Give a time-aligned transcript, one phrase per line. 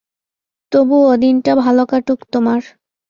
[0.71, 2.61] তবুও, দিনটা ভালো কাটুক তোমার।